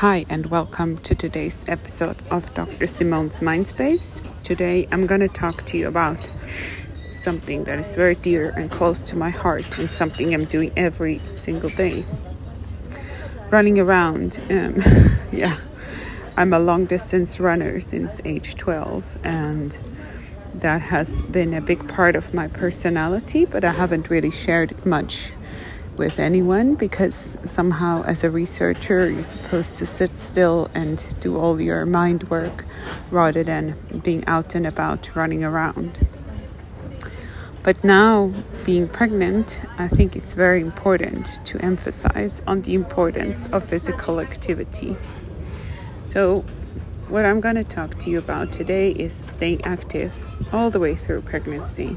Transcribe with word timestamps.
Hi, 0.00 0.26
and 0.28 0.44
welcome 0.50 0.98
to 0.98 1.14
today's 1.14 1.64
episode 1.68 2.18
of 2.30 2.52
Dr. 2.52 2.86
Simone's 2.86 3.40
Mindspace. 3.40 4.20
Today, 4.42 4.86
I'm 4.92 5.06
going 5.06 5.22
to 5.22 5.28
talk 5.28 5.64
to 5.64 5.78
you 5.78 5.88
about 5.88 6.18
something 7.10 7.64
that 7.64 7.78
is 7.78 7.96
very 7.96 8.14
dear 8.16 8.50
and 8.50 8.70
close 8.70 9.00
to 9.04 9.16
my 9.16 9.30
heart, 9.30 9.78
and 9.78 9.88
something 9.88 10.34
I'm 10.34 10.44
doing 10.44 10.70
every 10.76 11.22
single 11.32 11.70
day. 11.70 12.04
Running 13.48 13.78
around. 13.78 14.38
Um, 14.50 14.82
yeah, 15.32 15.56
I'm 16.36 16.52
a 16.52 16.58
long 16.58 16.84
distance 16.84 17.40
runner 17.40 17.80
since 17.80 18.20
age 18.26 18.56
12, 18.56 19.24
and 19.24 19.78
that 20.56 20.82
has 20.82 21.22
been 21.22 21.54
a 21.54 21.62
big 21.62 21.88
part 21.88 22.16
of 22.16 22.34
my 22.34 22.48
personality, 22.48 23.46
but 23.46 23.64
I 23.64 23.72
haven't 23.72 24.10
really 24.10 24.30
shared 24.30 24.84
much 24.84 25.32
with 25.96 26.18
anyone 26.18 26.74
because 26.74 27.36
somehow, 27.44 28.02
as 28.04 28.24
a 28.24 28.30
researcher, 28.30 29.10
you're 29.10 29.22
supposed 29.22 29.76
to 29.76 29.86
sit 29.86 30.18
still 30.18 30.70
and 30.74 31.14
do 31.20 31.38
all 31.38 31.60
your 31.60 31.86
mind 31.86 32.28
work 32.30 32.64
rather 33.10 33.42
than 33.42 33.76
being 34.04 34.24
out 34.26 34.54
and 34.54 34.66
about 34.66 35.14
running 35.14 35.42
around. 35.42 36.06
But 37.62 37.82
now, 37.82 38.32
being 38.64 38.88
pregnant, 38.88 39.60
I 39.78 39.88
think 39.88 40.14
it's 40.14 40.34
very 40.34 40.60
important 40.60 41.44
to 41.46 41.58
emphasize 41.64 42.42
on 42.46 42.62
the 42.62 42.74
importance 42.74 43.46
of 43.46 43.64
physical 43.64 44.20
activity. 44.20 44.96
So, 46.04 46.44
what 47.08 47.24
I'm 47.24 47.40
going 47.40 47.56
to 47.56 47.64
talk 47.64 47.98
to 48.00 48.10
you 48.10 48.18
about 48.18 48.52
today 48.52 48.90
is 48.90 49.12
staying 49.12 49.62
active 49.64 50.12
all 50.52 50.70
the 50.70 50.78
way 50.78 50.94
through 50.94 51.22
pregnancy, 51.22 51.96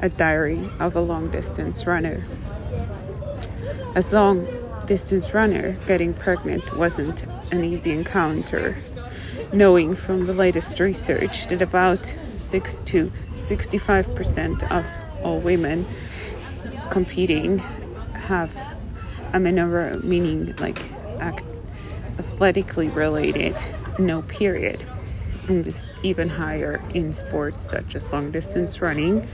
a 0.00 0.08
diary 0.08 0.68
of 0.78 0.96
a 0.96 1.00
long 1.00 1.30
distance 1.30 1.86
runner 1.86 2.24
as 3.98 4.12
long 4.12 4.46
distance 4.86 5.34
runner, 5.34 5.72
getting 5.88 6.14
pregnant 6.14 6.76
wasn't 6.76 7.24
an 7.50 7.64
easy 7.64 7.90
encounter. 7.90 8.76
Knowing 9.52 9.96
from 9.96 10.28
the 10.28 10.32
latest 10.32 10.78
research 10.78 11.48
that 11.48 11.60
about 11.60 12.14
6 12.36 12.82
to 12.82 13.10
65% 13.38 14.70
of 14.70 14.86
all 15.24 15.40
women 15.40 15.84
competing 16.90 17.58
have 18.14 18.54
amenorrhea, 19.32 19.98
meaning 20.04 20.54
like 20.58 20.80
athletically 21.20 22.86
related, 22.90 23.56
no 23.98 24.22
period. 24.22 24.80
And 25.48 25.64
this 25.64 25.92
even 26.04 26.28
higher 26.28 26.80
in 26.94 27.12
sports 27.12 27.68
such 27.68 27.96
as 27.96 28.12
long 28.12 28.30
distance 28.30 28.80
running 28.80 29.26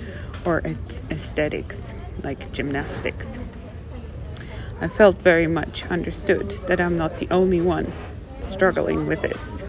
or 0.47 0.62
aesthetics 1.11 1.93
like 2.23 2.51
gymnastics. 2.51 3.39
I 4.80 4.89
felt 4.89 5.22
very 5.22 5.47
much 5.47 5.86
understood 5.86 6.50
that 6.67 6.80
I'm 6.80 6.97
not 6.97 7.19
the 7.19 7.28
only 7.30 7.61
one 7.61 7.92
struggling 8.41 9.06
with 9.06 9.22
this. 9.22 9.64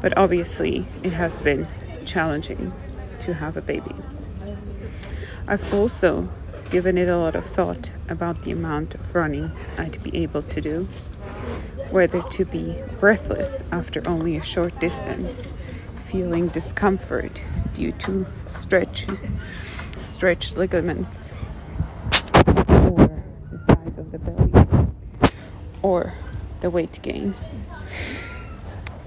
But 0.00 0.16
obviously, 0.16 0.86
it 1.02 1.12
has 1.12 1.38
been 1.38 1.66
challenging 2.04 2.72
to 3.20 3.34
have 3.34 3.56
a 3.56 3.62
baby. 3.62 3.94
I've 5.46 5.72
also 5.74 6.28
given 6.70 6.98
it 6.98 7.08
a 7.08 7.16
lot 7.16 7.36
of 7.36 7.44
thought 7.46 7.90
about 8.08 8.42
the 8.42 8.50
amount 8.50 8.94
of 8.94 9.14
running 9.14 9.52
I'd 9.78 10.02
be 10.02 10.16
able 10.16 10.42
to 10.42 10.60
do, 10.60 10.88
whether 11.90 12.22
to 12.22 12.44
be 12.44 12.76
breathless 12.98 13.62
after 13.70 14.06
only 14.06 14.36
a 14.36 14.42
short 14.42 14.78
distance, 14.80 15.50
feeling 16.06 16.48
discomfort 16.48 17.40
due 17.74 17.92
to 17.92 18.26
stretch, 18.46 19.06
stretched 20.04 20.56
ligaments, 20.56 21.32
or 25.84 26.14
the 26.62 26.70
weight 26.70 26.98
gain 27.02 27.34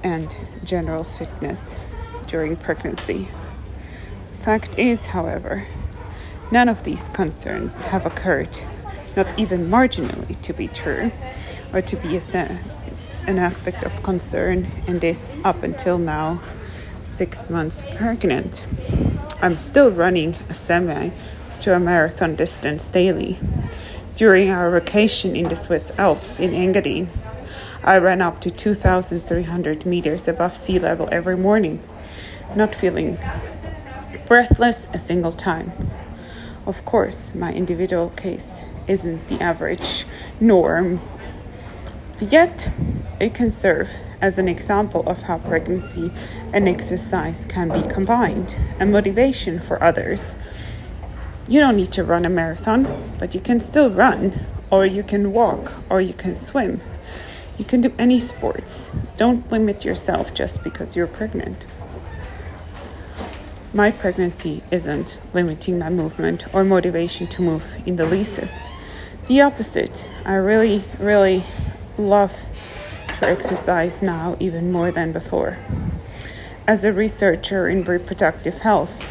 and 0.04 0.38
general 0.64 1.04
fitness 1.04 1.80
during 2.28 2.56
pregnancy. 2.56 3.28
Fact 4.40 4.78
is, 4.78 5.08
however, 5.08 5.66
none 6.52 6.70
of 6.70 6.84
these 6.84 7.10
concerns 7.10 7.82
have 7.82 8.06
occurred, 8.06 8.60
not 9.16 9.28
even 9.40 9.68
marginally 9.70 10.40
to 10.44 10.54
be 10.54 10.68
true, 10.68 11.12
or 11.74 11.82
to 11.82 11.96
be 11.98 12.16
a, 12.16 12.60
an 13.26 13.40
aspect 13.40 13.84
of 13.84 14.04
concern 14.04 14.68
in 14.86 15.00
this 15.00 15.36
up 15.44 15.64
until 15.64 15.98
now, 15.98 16.40
six 17.02 17.50
months 17.50 17.82
pregnant. 17.96 18.64
I'm 19.42 19.58
still 19.58 19.90
running 19.90 20.36
a 20.48 20.54
semi 20.54 21.10
to 21.62 21.76
a 21.76 21.80
marathon 21.80 22.36
distance 22.36 22.88
daily 22.88 23.40
during 24.18 24.50
our 24.50 24.72
vacation 24.72 25.36
in 25.36 25.48
the 25.48 25.56
Swiss 25.56 25.92
Alps 26.00 26.40
in 26.40 26.50
Engadin, 26.50 27.08
I 27.84 28.00
ran 28.00 28.20
up 28.20 28.42
to 28.42 28.50
2,300 28.50 29.86
meters 29.86 30.28
above 30.28 30.58
sea 30.58 30.80
level 30.80 31.08
every 31.12 31.38
morning, 31.38 31.84
not 32.56 32.74
feeling 32.74 33.20
breathless 34.26 34.90
a 34.92 34.98
single 34.98 35.32
time. 35.32 35.72
Of 36.66 36.84
course, 36.84 37.32
my 37.36 37.54
individual 37.54 38.10
case 38.10 38.66
isn't 38.88 39.28
the 39.28 39.40
average 39.40 40.08
norm, 40.40 41.00
yet 42.20 42.72
it 43.20 43.36
can 43.36 43.52
serve 43.52 43.92
as 44.20 44.40
an 44.40 44.48
example 44.48 45.08
of 45.08 45.22
how 45.22 45.38
pregnancy 45.38 46.12
and 46.54 46.68
exercise 46.68 47.46
can 47.46 47.70
be 47.70 47.88
combined, 47.88 48.56
a 48.80 48.86
motivation 48.88 49.60
for 49.60 49.82
others 49.84 50.36
you 51.48 51.60
don't 51.60 51.78
need 51.78 51.92
to 51.94 52.04
run 52.04 52.26
a 52.26 52.30
marathon, 52.30 53.12
but 53.20 53.34
you 53.34 53.40
can 53.40 53.60
still 53.60 53.90
run, 53.90 54.46
or 54.70 54.86
you 54.86 55.04
can 55.04 55.32
walk, 55.32 55.72
or 55.90 56.02
you 56.02 56.14
can 56.14 56.38
swim. 56.38 56.82
You 57.58 57.66
can 57.66 57.82
do 57.82 57.94
any 57.98 58.20
sports. 58.20 58.92
Don't 59.16 59.50
limit 59.52 59.86
yourself 59.86 60.34
just 60.34 60.64
because 60.64 60.96
you're 60.96 61.08
pregnant. 61.08 61.66
My 63.74 63.92
pregnancy 63.92 64.64
isn't 64.72 65.20
limiting 65.34 65.80
my 65.80 65.90
movement 65.90 66.54
or 66.54 66.64
motivation 66.64 67.28
to 67.28 67.42
move 67.42 67.64
in 67.86 67.96
the 67.96 68.06
least. 68.06 68.62
The 69.28 69.42
opposite. 69.42 70.08
I 70.26 70.36
really, 70.36 70.84
really 71.00 71.44
love 71.98 72.34
to 73.20 73.28
exercise 73.28 74.04
now 74.04 74.38
even 74.40 74.72
more 74.72 74.92
than 74.92 75.12
before. 75.12 75.58
As 76.68 76.86
a 76.86 76.94
researcher 76.94 77.68
in 77.68 77.84
reproductive 77.84 78.60
health, 78.60 79.04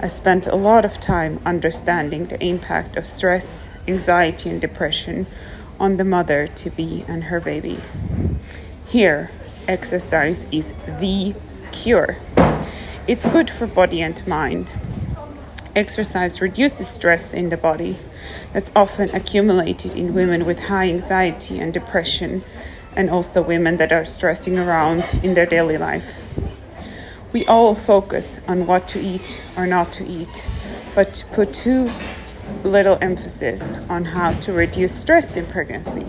I 0.00 0.06
spent 0.06 0.46
a 0.46 0.54
lot 0.54 0.84
of 0.84 1.00
time 1.00 1.40
understanding 1.44 2.26
the 2.26 2.40
impact 2.40 2.96
of 2.96 3.04
stress, 3.04 3.68
anxiety, 3.88 4.48
and 4.48 4.60
depression 4.60 5.26
on 5.80 5.96
the 5.96 6.04
mother 6.04 6.46
to 6.46 6.70
be 6.70 7.04
and 7.08 7.24
her 7.24 7.40
baby. 7.40 7.80
Here, 8.86 9.32
exercise 9.66 10.46
is 10.52 10.72
the 11.00 11.34
cure. 11.72 12.16
It's 13.08 13.26
good 13.26 13.50
for 13.50 13.66
body 13.66 14.00
and 14.00 14.24
mind. 14.24 14.70
Exercise 15.74 16.40
reduces 16.40 16.86
stress 16.86 17.34
in 17.34 17.48
the 17.48 17.56
body 17.56 17.98
that's 18.52 18.70
often 18.76 19.10
accumulated 19.10 19.96
in 19.96 20.14
women 20.14 20.46
with 20.46 20.60
high 20.60 20.88
anxiety 20.88 21.58
and 21.58 21.74
depression, 21.74 22.44
and 22.94 23.10
also 23.10 23.42
women 23.42 23.78
that 23.78 23.90
are 23.90 24.04
stressing 24.04 24.60
around 24.60 25.10
in 25.24 25.34
their 25.34 25.46
daily 25.46 25.76
life. 25.76 26.20
We 27.30 27.44
all 27.44 27.74
focus 27.74 28.40
on 28.48 28.66
what 28.66 28.88
to 28.88 29.00
eat 29.00 29.42
or 29.54 29.66
not 29.66 29.92
to 29.94 30.06
eat, 30.06 30.46
but 30.94 31.22
put 31.32 31.52
too 31.52 31.90
little 32.64 32.96
emphasis 33.02 33.74
on 33.90 34.06
how 34.06 34.32
to 34.40 34.52
reduce 34.54 34.94
stress 34.94 35.36
in 35.36 35.44
pregnancy. 35.44 36.06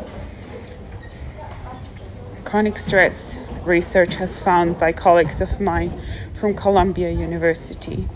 Chronic 2.45 2.77
stress 2.77 3.37
research 3.65 4.15
has 4.15 4.39
found 4.39 4.79
by 4.79 4.93
colleagues 4.93 5.41
of 5.41 5.59
mine 5.59 6.01
from 6.39 6.53
Columbia 6.53 7.11
University 7.11 8.07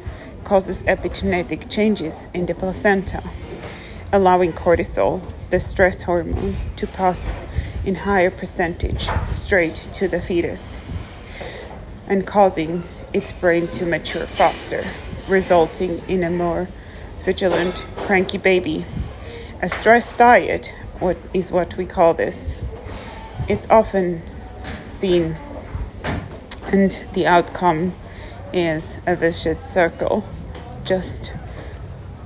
causes 0.46 0.81
epigenetic 0.84 1.70
changes 1.70 2.30
in 2.34 2.46
the 2.46 2.56
placenta, 2.56 3.22
allowing 4.14 4.53
cortisol, 4.53 5.22
the 5.50 5.59
stress 5.59 6.03
hormone, 6.03 6.56
to 6.78 6.88
pass 6.88 7.38
in 7.85 7.96
higher 7.96 8.31
percentage 8.31 9.09
straight 9.25 9.76
to 9.76 10.08
the 10.08 10.22
fetus 10.22 10.79
and 12.08 12.26
causing 12.28 12.84
its 13.14 13.32
brain 13.32 13.67
to 13.67 13.85
mature 13.85 14.26
faster, 14.26 14.84
resulting 15.28 16.00
in 16.08 16.23
a 16.23 16.29
more 16.29 16.67
vigilant, 17.23 17.85
cranky 17.97 18.38
baby. 18.38 18.85
A 19.61 19.70
stress 19.70 20.16
diet 20.16 20.73
what 21.00 21.17
is 21.34 21.52
what 21.52 21.76
we 21.76 21.85
call 21.85 22.14
this. 22.14 22.58
It's 23.50 23.70
often 23.70 24.22
seen 24.82 25.38
and 26.67 26.91
the 27.14 27.28
outcome 27.28 27.94
is 28.53 28.97
a 29.06 29.16
vicious 29.16 29.70
circle 29.70 30.23
just 30.85 31.34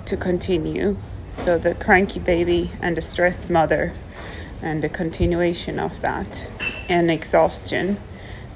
to 0.06 0.16
continue. 0.16 0.98
So 1.32 1.58
the 1.58 1.74
cranky 1.76 2.20
baby 2.20 2.72
and 2.82 2.96
the 2.96 3.02
stressed 3.02 3.50
mother 3.50 3.94
and 4.62 4.84
the 4.84 4.90
continuation 4.90 5.80
of 5.80 6.00
that 6.02 6.48
and 6.88 7.12
exhaustion 7.12 8.00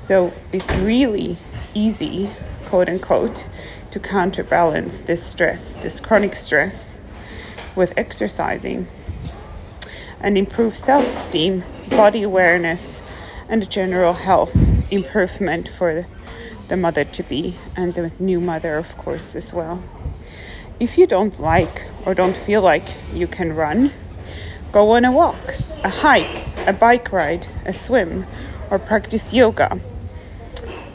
so 0.01 0.33
it's 0.51 0.71
really 0.77 1.37
easy, 1.75 2.27
quote 2.65 2.89
unquote, 2.89 3.47
to 3.91 3.99
counterbalance 3.99 5.01
this 5.01 5.23
stress, 5.23 5.75
this 5.75 5.99
chronic 5.99 6.35
stress, 6.35 6.97
with 7.75 7.93
exercising 7.95 8.87
and 10.19 10.39
improve 10.39 10.75
self 10.75 11.05
esteem, 11.13 11.63
body 11.91 12.23
awareness, 12.23 12.99
and 13.47 13.69
general 13.69 14.13
health 14.13 14.55
improvement 14.91 15.69
for 15.69 16.07
the 16.67 16.77
mother 16.77 17.05
to 17.05 17.21
be 17.21 17.55
and 17.75 17.93
the 17.93 18.11
new 18.17 18.39
mother, 18.39 18.77
of 18.77 18.97
course, 18.97 19.35
as 19.35 19.53
well. 19.53 19.83
If 20.79 20.97
you 20.97 21.05
don't 21.05 21.39
like 21.39 21.83
or 22.07 22.15
don't 22.15 22.35
feel 22.35 22.63
like 22.63 22.87
you 23.13 23.27
can 23.27 23.55
run, 23.55 23.93
go 24.71 24.91
on 24.91 25.05
a 25.05 25.11
walk, 25.11 25.55
a 25.83 25.89
hike, 25.89 26.47
a 26.65 26.73
bike 26.73 27.11
ride, 27.11 27.45
a 27.65 27.73
swim, 27.73 28.25
or 28.71 28.79
practice 28.79 29.31
yoga. 29.31 29.79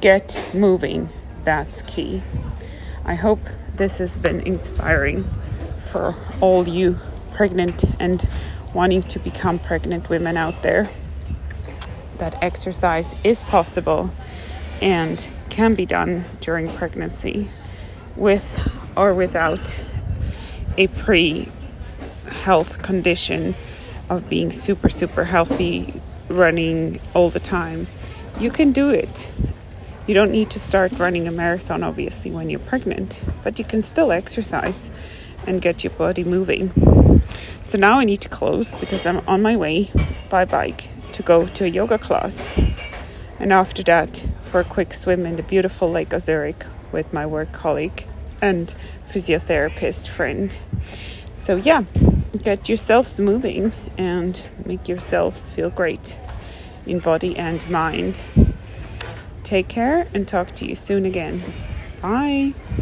Get 0.06 0.41
moving, 0.55 1.08
that's 1.43 1.82
key. 1.82 2.23
I 3.05 3.17
hope 3.17 3.41
this 3.75 3.99
has 3.99 4.17
been 4.17 4.38
inspiring 4.38 5.29
for 5.91 6.14
all 6.41 6.69
you 6.69 7.00
pregnant 7.32 7.82
and 7.99 8.25
wanting 8.73 9.03
to 9.03 9.19
become 9.19 9.58
pregnant 9.58 10.08
women 10.08 10.37
out 10.37 10.62
there 10.62 10.88
that 12.19 12.41
exercise 12.41 13.17
is 13.25 13.43
possible 13.43 14.12
and 14.81 15.29
can 15.50 15.75
be 15.75 15.87
done 15.87 16.25
during 16.41 16.70
pregnancy 16.70 17.50
with 18.14 18.70
or 18.97 19.12
without 19.12 19.85
a 20.79 20.87
pre 20.87 21.50
health 22.44 22.81
condition 22.81 23.56
of 24.08 24.29
being 24.29 24.53
super, 24.53 24.88
super 24.88 25.25
healthy, 25.25 26.00
running 26.29 27.00
all 27.12 27.29
the 27.29 27.41
time. 27.41 27.88
You 28.38 28.53
can 28.53 28.70
do 28.70 28.91
it. 28.91 29.29
You 30.06 30.14
don't 30.14 30.31
need 30.31 30.50
to 30.50 30.61
start 30.61 30.93
running 31.00 31.26
a 31.26 31.32
marathon, 31.32 31.82
obviously, 31.82 32.31
when 32.31 32.49
you're 32.49 32.61
pregnant, 32.61 33.20
but 33.43 33.58
you 33.58 33.64
can 33.64 33.82
still 33.82 34.12
exercise 34.12 34.93
and 35.49 35.61
get 35.61 35.82
your 35.82 35.93
body 35.94 36.23
moving. 36.23 36.70
So 37.64 37.76
now 37.76 37.99
I 37.99 38.05
need 38.05 38.20
to 38.20 38.29
close 38.29 38.70
because 38.79 39.05
I'm 39.05 39.20
on 39.26 39.43
my 39.43 39.56
way 39.56 39.91
by 40.31 40.44
bike 40.44 40.88
to 41.14 41.25
go 41.25 41.47
to 41.47 41.64
a 41.64 41.69
yoga 41.69 41.99
class. 41.99 42.56
And 43.41 43.53
after 43.53 43.82
that, 43.82 44.25
for 44.43 44.61
a 44.61 44.64
quick 44.64 44.94
swim 44.94 45.26
in 45.26 45.35
the 45.35 45.43
beautiful 45.43 45.91
Lake 45.91 46.12
of 46.12 46.23
Zurich 46.23 46.64
with 46.93 47.12
my 47.12 47.26
work 47.26 47.53
colleague 47.53 48.06
and 48.41 48.73
physiotherapist 49.08 50.06
friend. 50.06 50.56
So, 51.35 51.56
yeah, 51.56 51.82
get 52.44 52.69
yourselves 52.69 53.19
moving 53.19 53.73
and 53.99 54.47
make 54.64 54.87
yourselves 54.87 55.50
feel 55.50 55.70
great 55.70 56.17
in 56.87 57.00
body 57.00 57.37
and 57.37 57.69
mind. 57.69 58.23
Take 59.46 59.69
care 59.69 60.08
and 60.12 60.26
talk 60.26 60.56
to 60.56 60.66
you 60.66 60.75
soon 60.75 61.06
again. 61.06 61.40
Bye. 62.02 62.52